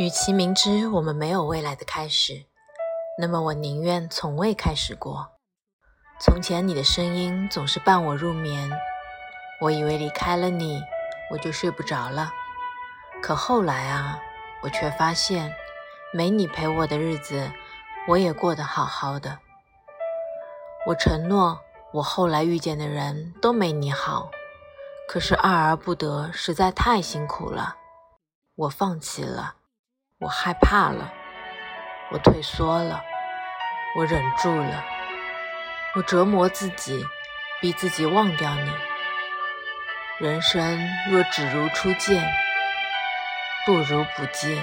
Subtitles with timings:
[0.00, 2.46] 与其明知我们没有未来的开始，
[3.18, 5.32] 那么我宁愿从未开始过。
[6.18, 8.70] 从前你的声音总是伴我入眠，
[9.60, 10.82] 我以为离开了你，
[11.30, 12.32] 我就睡不着了。
[13.20, 14.18] 可后来啊，
[14.62, 15.52] 我却发现，
[16.14, 17.52] 没你陪我的日子，
[18.08, 19.40] 我也过得好好的。
[20.86, 21.60] 我承诺，
[21.92, 24.30] 我后来遇见的人都没你好，
[25.06, 27.76] 可是爱而不得实在太辛苦了，
[28.56, 29.56] 我放弃了。
[30.20, 31.10] 我害怕了，
[32.10, 33.02] 我退缩了，
[33.96, 34.84] 我忍住了，
[35.96, 37.02] 我折磨自己，
[37.58, 38.70] 逼自己忘掉你。
[40.18, 40.78] 人生
[41.10, 42.22] 若只如初见，
[43.64, 44.62] 不如不见。